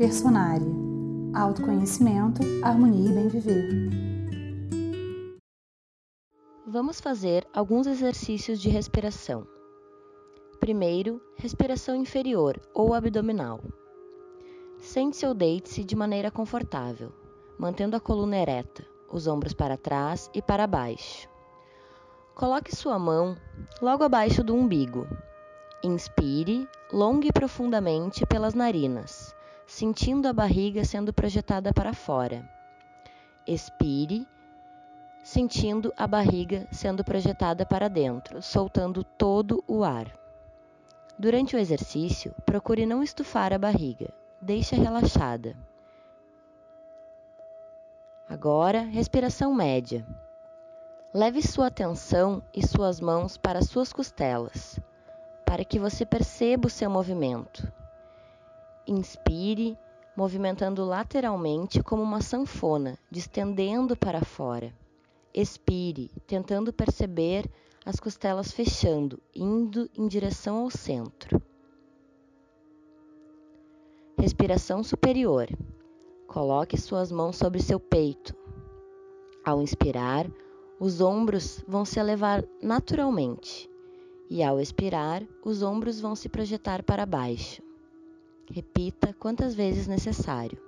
[0.00, 0.66] Personária.
[1.34, 3.68] Autoconhecimento, harmonia e bem viver.
[6.66, 9.46] Vamos fazer alguns exercícios de respiração.
[10.58, 13.60] Primeiro, respiração inferior ou abdominal.
[14.78, 17.12] Sente-se ou deite-se de maneira confortável,
[17.58, 18.82] mantendo a coluna ereta,
[19.12, 21.28] os ombros para trás e para baixo.
[22.34, 23.36] Coloque sua mão
[23.82, 25.06] logo abaixo do umbigo.
[25.84, 29.34] Inspire longa e profundamente pelas narinas,
[29.70, 32.44] sentindo a barriga sendo projetada para fora.
[33.46, 34.26] Expire,
[35.22, 40.12] sentindo a barriga sendo projetada para dentro, soltando todo o ar.
[41.16, 45.56] Durante o exercício, procure não estufar a barriga, deixe relaxada.
[48.28, 50.04] Agora, respiração média.
[51.14, 54.80] Leve sua atenção e suas mãos para suas costelas,
[55.46, 57.72] para que você perceba o seu movimento.
[58.86, 59.76] Inspire,
[60.16, 64.74] movimentando lateralmente como uma sanfona, distendendo para fora.
[65.32, 67.48] Expire, tentando perceber
[67.84, 71.40] as costelas fechando, indo em direção ao centro.
[74.18, 75.48] Respiração superior.
[76.26, 78.34] Coloque suas mãos sobre seu peito.
[79.44, 80.30] Ao inspirar,
[80.78, 83.70] os ombros vão se elevar naturalmente
[84.28, 87.62] e, ao expirar, os ombros vão se projetar para baixo.
[88.52, 90.58] Repita quantas vezes necessário.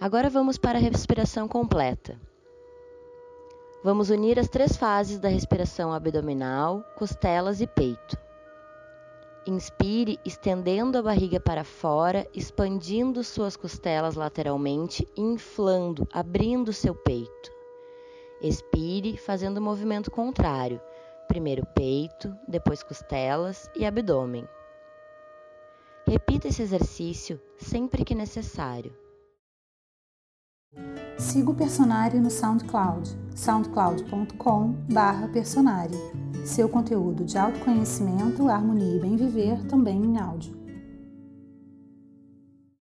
[0.00, 2.16] Agora vamos para a respiração completa.
[3.82, 8.16] Vamos unir as três fases da respiração abdominal, costelas e peito.
[9.48, 17.50] Inspire, estendendo a barriga para fora, expandindo suas costelas lateralmente, inflando, abrindo seu peito.
[18.40, 20.80] Expire, fazendo o movimento contrário.
[21.26, 24.46] Primeiro peito, depois costelas e abdômen.
[26.08, 28.94] Repita esse exercício sempre que necessário.
[31.18, 40.00] Siga o Personário no SoundCloud, soundcloud.com/personário seu conteúdo de autoconhecimento, harmonia e bem viver também
[40.00, 40.65] em áudio.